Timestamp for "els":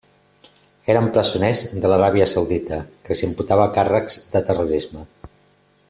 3.17-3.23